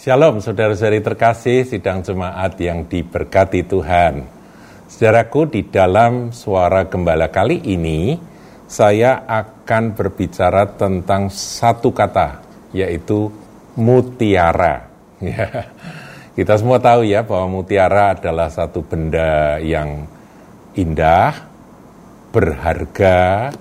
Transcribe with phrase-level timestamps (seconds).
[0.00, 4.24] Shalom saudara-saudari terkasih sidang jemaat yang diberkati Tuhan.
[4.88, 8.16] Saudaraku di dalam suara gembala kali ini
[8.64, 12.40] saya akan berbicara tentang satu kata
[12.72, 13.28] yaitu
[13.76, 14.88] mutiara.
[15.20, 15.68] Ya.
[16.32, 20.08] Kita semua tahu ya bahwa mutiara adalah satu benda yang
[20.80, 21.44] indah,
[22.32, 23.52] berharga,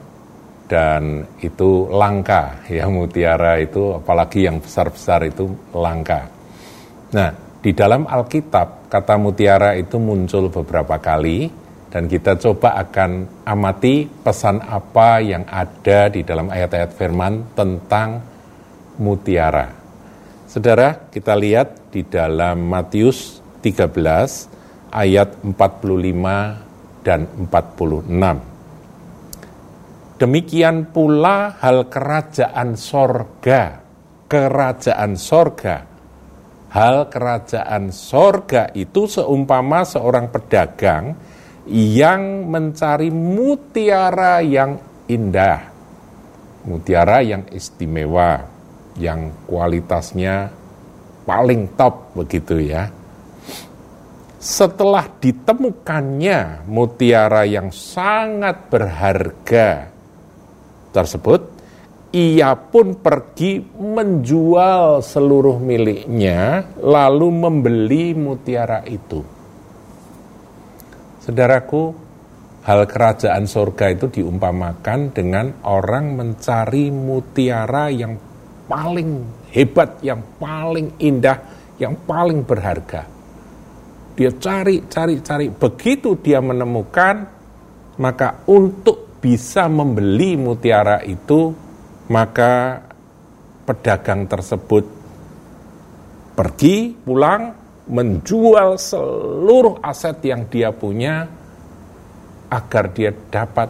[0.69, 6.29] dan itu langka ya mutiara itu apalagi yang besar-besar itu langka.
[7.09, 11.49] Nah, di dalam Alkitab kata mutiara itu muncul beberapa kali
[11.89, 18.21] dan kita coba akan amati pesan apa yang ada di dalam ayat-ayat firman tentang
[19.01, 19.73] mutiara.
[20.45, 28.58] Saudara, kita lihat di dalam Matius 13 ayat 45 dan 46.
[30.19, 33.79] Demikian pula hal kerajaan sorga,
[34.27, 35.87] kerajaan sorga.
[36.75, 41.15] Hal kerajaan sorga itu seumpama seorang pedagang
[41.71, 44.75] yang mencari mutiara yang
[45.07, 45.71] indah,
[46.67, 48.43] mutiara yang istimewa,
[48.99, 50.51] yang kualitasnya
[51.23, 52.91] paling top begitu ya.
[54.35, 59.98] Setelah ditemukannya mutiara yang sangat berharga
[60.89, 61.41] tersebut,
[62.09, 69.21] ia pun pergi menjual seluruh miliknya, lalu membeli mutiara itu.
[71.21, 71.93] Saudaraku,
[72.65, 78.17] hal kerajaan surga itu diumpamakan dengan orang mencari mutiara yang
[78.65, 81.37] paling hebat, yang paling indah,
[81.77, 83.05] yang paling berharga.
[84.17, 85.47] Dia cari, cari, cari.
[85.53, 87.15] Begitu dia menemukan,
[88.01, 91.51] maka untuk bisa membeli mutiara itu,
[92.09, 92.83] maka
[93.67, 94.85] pedagang tersebut
[96.33, 97.53] pergi pulang
[97.89, 101.27] menjual seluruh aset yang dia punya
[102.49, 103.69] agar dia dapat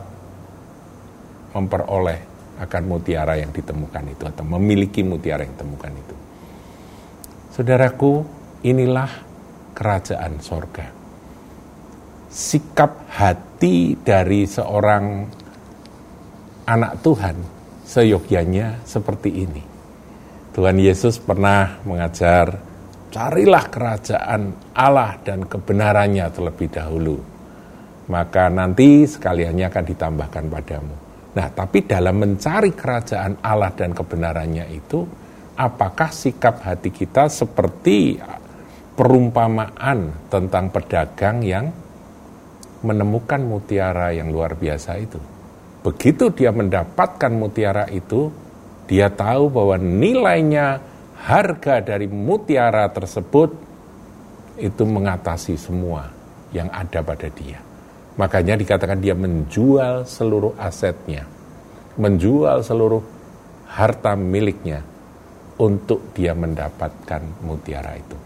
[1.52, 2.20] memperoleh
[2.60, 6.16] akan mutiara yang ditemukan itu atau memiliki mutiara yang ditemukan itu.
[7.56, 8.24] Saudaraku,
[8.68, 9.12] inilah
[9.72, 10.88] kerajaan sorga.
[12.30, 15.26] Sikap hati dari seorang
[16.70, 17.36] anak Tuhan
[17.90, 19.64] seyogyanya seperti ini.
[20.54, 22.54] Tuhan Yesus pernah mengajar,
[23.10, 27.18] carilah kerajaan Allah dan kebenarannya terlebih dahulu.
[28.10, 30.96] Maka nanti sekaliannya akan ditambahkan padamu.
[31.30, 35.06] Nah, tapi dalam mencari kerajaan Allah dan kebenarannya itu,
[35.58, 38.18] apakah sikap hati kita seperti
[38.98, 41.70] perumpamaan tentang pedagang yang
[42.82, 45.39] menemukan mutiara yang luar biasa itu?
[45.80, 48.32] Begitu dia mendapatkan mutiara itu,
[48.90, 50.84] dia tahu bahwa nilainya
[51.20, 53.54] harga dari mutiara tersebut
[54.60, 56.12] itu mengatasi semua
[56.52, 57.64] yang ada pada dia.
[58.20, 61.24] Makanya dikatakan dia menjual seluruh asetnya,
[61.96, 63.00] menjual seluruh
[63.72, 64.84] harta miliknya
[65.56, 68.18] untuk dia mendapatkan mutiara itu.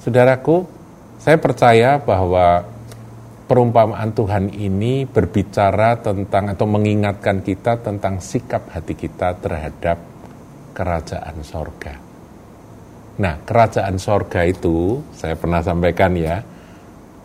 [0.00, 0.64] Saudaraku,
[1.20, 2.64] saya percaya bahwa
[3.52, 10.00] perumpamaan Tuhan ini berbicara tentang atau mengingatkan kita tentang sikap hati kita terhadap
[10.72, 11.92] kerajaan sorga.
[13.20, 16.40] Nah, kerajaan sorga itu, saya pernah sampaikan ya,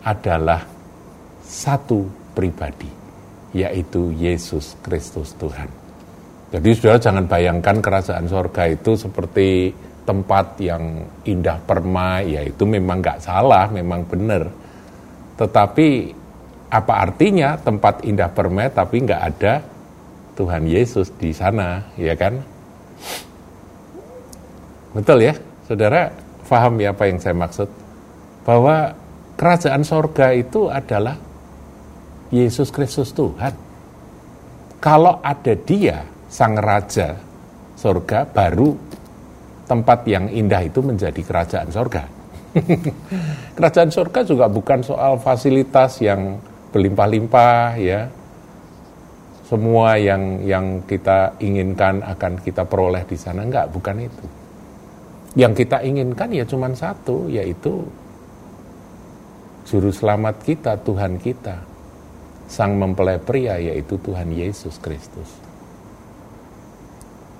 [0.04, 0.68] adalah
[1.40, 2.04] satu
[2.36, 2.92] pribadi,
[3.56, 5.72] yaitu Yesus Kristus Tuhan.
[6.52, 9.72] Jadi saudara jangan bayangkan kerajaan sorga itu seperti
[10.04, 14.44] tempat yang indah permai, ya itu memang nggak salah, memang benar.
[15.40, 16.17] Tetapi
[16.68, 19.64] apa artinya tempat indah permai tapi nggak ada
[20.38, 22.38] Tuhan Yesus di sana, ya kan?
[24.94, 25.34] Betul ya,
[25.66, 26.14] saudara
[26.46, 27.66] paham ya apa yang saya maksud?
[28.46, 28.94] Bahwa
[29.34, 31.18] kerajaan sorga itu adalah
[32.30, 33.50] Yesus Kristus Tuhan.
[34.78, 37.18] Kalau ada dia, sang raja
[37.74, 38.78] sorga, baru
[39.66, 42.06] tempat yang indah itu menjadi kerajaan sorga.
[43.58, 46.38] kerajaan sorga juga bukan soal fasilitas yang
[46.72, 48.00] berlimpah-limpah ya.
[49.48, 53.44] Semua yang yang kita inginkan akan kita peroleh di sana.
[53.44, 54.26] Enggak bukan itu.
[55.36, 57.88] Yang kita inginkan ya cuma satu yaitu
[59.64, 61.64] juru selamat kita Tuhan kita.
[62.48, 65.28] Sang mempelai pria yaitu Tuhan Yesus Kristus.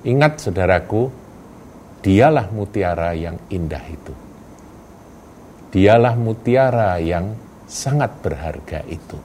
[0.04, 1.12] Ingat saudaraku
[2.00, 4.14] dialah mutiara yang indah itu.
[5.68, 9.20] Dialah mutiara yang sangat berharga itu.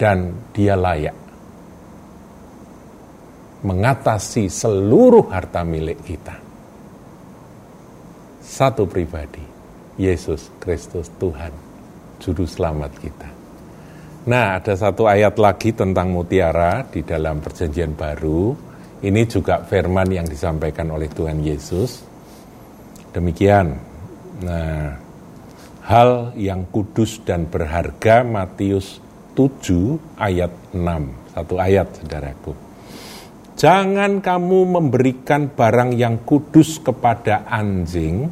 [0.00, 1.14] Dan dia layak
[3.62, 6.34] mengatasi seluruh harta milik kita.
[8.42, 9.40] satu pribadi,
[9.96, 11.54] Yesus Kristus Tuhan,
[12.20, 13.30] Juru Selamat kita.
[14.28, 18.54] Nah, ada satu ayat lagi tentang mutiara di dalam Perjanjian Baru.
[19.02, 22.04] Ini juga firman yang disampaikan oleh Tuhan Yesus.
[23.10, 23.72] Demikian.
[24.46, 25.01] Nah,
[25.82, 29.02] hal yang kudus dan berharga Matius
[29.34, 31.34] 7 ayat 6.
[31.34, 32.52] Satu ayat, saudaraku.
[33.58, 38.30] Jangan kamu memberikan barang yang kudus kepada anjing,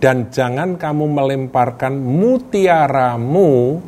[0.00, 3.82] dan jangan kamu melemparkan mutiaramu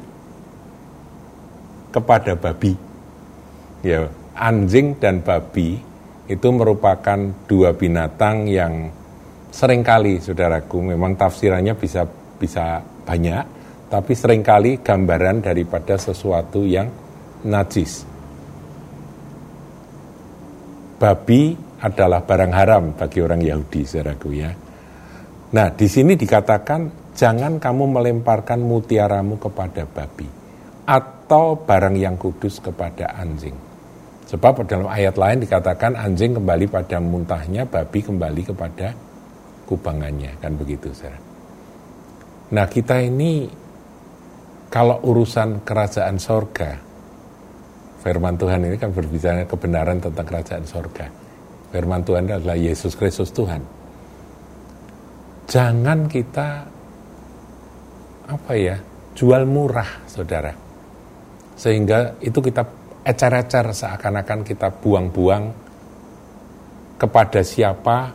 [1.93, 2.77] kepada babi.
[3.83, 5.81] Ya, anjing dan babi
[6.31, 7.19] itu merupakan
[7.49, 8.93] dua binatang yang
[9.53, 12.09] sering kali, saudaraku, memang tafsirannya bisa
[12.43, 13.45] bisa banyak,
[13.87, 16.91] tapi sering kali gambaran daripada sesuatu yang
[17.47, 18.11] najis
[21.03, 24.55] babi adalah barang haram bagi orang Yahudi, saudaraku ya.
[25.53, 30.31] Nah, di sini dikatakan jangan kamu melemparkan mutiaramu kepada babi
[30.87, 33.59] atau barang yang kudus kepada anjing.
[34.31, 38.95] Sebab dalam ayat lain dikatakan anjing kembali pada muntahnya, babi kembali kepada
[39.67, 41.32] kubangannya, kan begitu, saudara.
[42.53, 43.49] Nah, kita ini
[44.69, 46.93] kalau urusan kerajaan sorga,
[48.03, 51.07] Firman Tuhan ini kan berbicara kebenaran tentang kerajaan sorga.
[51.71, 53.63] Firman Tuhan adalah Yesus Kristus Tuhan.
[55.47, 56.49] Jangan kita
[58.27, 58.75] apa ya
[59.15, 60.51] jual murah, saudara.
[61.55, 62.67] Sehingga itu kita
[63.07, 65.55] ecar-ecar seakan-akan kita buang-buang
[66.99, 68.11] kepada siapa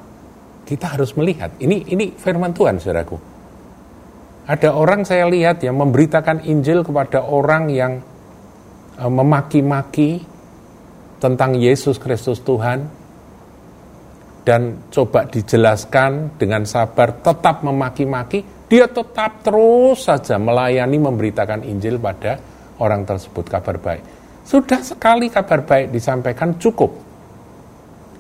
[0.68, 1.56] kita harus melihat.
[1.64, 3.37] Ini ini firman Tuhan, saudaraku.
[4.48, 8.00] Ada orang saya lihat yang memberitakan Injil kepada orang yang
[8.98, 10.26] Eh, memaki-maki
[11.22, 12.82] tentang Yesus Kristus Tuhan
[14.42, 22.42] dan coba dijelaskan dengan sabar tetap memaki-maki dia tetap terus saja melayani memberitakan Injil pada
[22.82, 23.46] orang tersebut.
[23.46, 24.04] Kabar baik.
[24.42, 26.90] Sudah sekali kabar baik disampaikan cukup.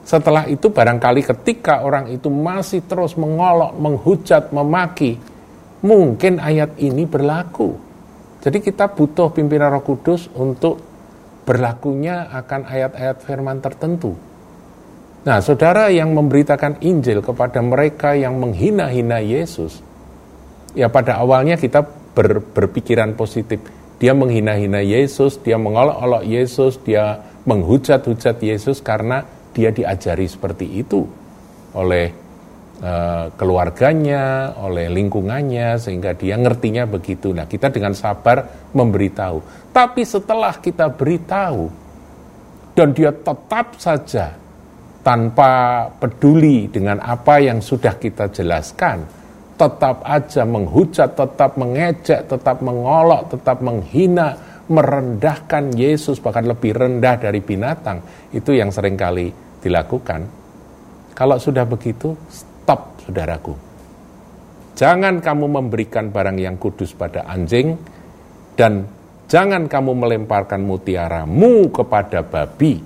[0.06, 5.18] Setelah itu barangkali ketika orang itu masih terus mengolok, menghujat, memaki
[5.82, 7.88] mungkin ayat ini berlaku
[8.48, 10.80] jadi kita butuh pimpinan Roh Kudus untuk
[11.44, 14.14] berlakunya akan ayat-ayat firman tertentu.
[15.28, 19.84] Nah, saudara yang memberitakan Injil kepada mereka yang menghina-hina Yesus,
[20.78, 21.84] ya pada awalnya kita
[22.16, 23.60] ber, berpikiran positif.
[23.98, 27.20] Dia menghina-hina Yesus, dia mengolok-olok Yesus, dia
[27.50, 31.04] menghujat-hujat Yesus karena dia diajari seperti itu
[31.74, 32.14] oleh
[32.78, 37.34] Eh, keluarganya, oleh lingkungannya, sehingga dia ngertinya begitu.
[37.34, 39.42] Nah, kita dengan sabar memberitahu.
[39.74, 41.74] Tapi setelah kita beritahu,
[42.78, 44.30] dan dia tetap saja
[45.02, 49.10] tanpa peduli dengan apa yang sudah kita jelaskan,
[49.58, 54.38] tetap aja menghujat, tetap mengejek, tetap mengolok, tetap menghina,
[54.70, 59.34] merendahkan Yesus, bahkan lebih rendah dari binatang, itu yang sering kali
[59.66, 60.30] dilakukan.
[61.18, 62.14] Kalau sudah begitu,
[63.08, 63.56] saudaraku.
[64.78, 67.74] Jangan kamu memberikan barang yang kudus pada anjing,
[68.54, 68.86] dan
[69.26, 72.78] jangan kamu melemparkan mutiaramu kepada babi.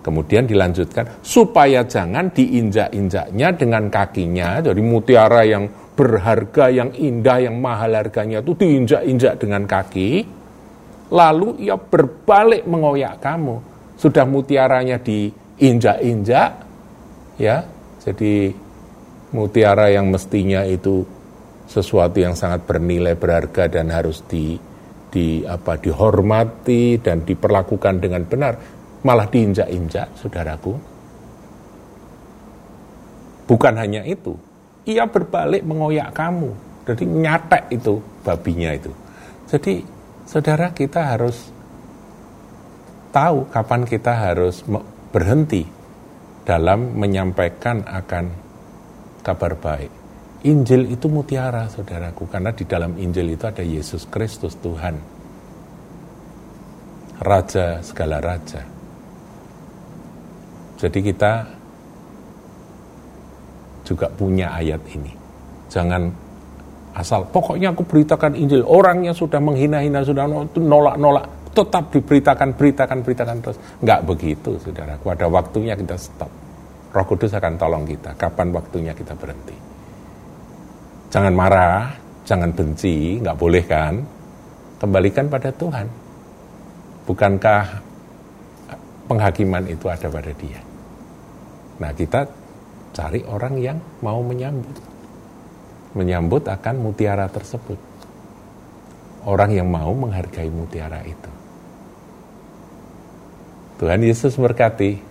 [0.00, 7.92] Kemudian dilanjutkan, supaya jangan diinjak-injaknya dengan kakinya, jadi mutiara yang berharga, yang indah, yang mahal
[7.92, 10.24] harganya itu diinjak-injak dengan kaki,
[11.12, 13.60] lalu ia berbalik mengoyak kamu.
[14.00, 16.50] Sudah mutiaranya diinjak-injak,
[17.36, 17.56] ya,
[18.00, 18.56] jadi
[19.30, 21.06] mutiara yang mestinya itu
[21.70, 24.58] sesuatu yang sangat bernilai berharga dan harus di
[25.10, 28.54] di apa dihormati dan diperlakukan dengan benar
[29.02, 30.74] malah diinjak-injak saudaraku.
[33.46, 34.38] Bukan hanya itu
[34.86, 36.50] ia berbalik mengoyak kamu.
[36.86, 38.90] Jadi nyatek itu babinya itu.
[39.50, 39.82] Jadi
[40.26, 41.50] saudara kita harus
[43.10, 44.62] tahu kapan kita harus
[45.10, 45.66] berhenti
[46.46, 48.49] dalam menyampaikan akan
[49.20, 49.92] kabar baik.
[50.40, 54.96] Injil itu mutiara, saudaraku, karena di dalam Injil itu ada Yesus Kristus Tuhan,
[57.20, 58.64] Raja segala raja.
[60.80, 61.44] Jadi kita
[63.84, 65.12] juga punya ayat ini.
[65.68, 66.08] Jangan
[66.96, 70.24] asal, pokoknya aku beritakan Injil, orang yang sudah menghina-hina, sudah
[70.56, 73.60] nolak-nolak, tetap diberitakan, beritakan, beritakan terus.
[73.84, 75.12] Enggak begitu, saudaraku.
[75.12, 76.32] Ada waktunya kita stop
[76.90, 79.54] Roh Kudus akan tolong kita kapan waktunya kita berhenti.
[81.10, 81.90] Jangan marah,
[82.26, 83.94] jangan benci, nggak boleh kan?
[84.78, 85.86] Kembalikan pada Tuhan.
[87.06, 87.62] Bukankah
[89.10, 90.62] penghakiman itu ada pada Dia?
[91.82, 92.26] Nah, kita
[92.94, 94.92] cari orang yang mau menyambut.
[95.90, 97.74] menyambut akan mutiara tersebut.
[99.26, 101.30] Orang yang mau menghargai mutiara itu.
[103.82, 105.09] Tuhan Yesus berkati.